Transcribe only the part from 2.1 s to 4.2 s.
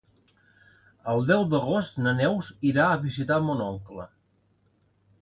Neus irà a visitar mon oncle.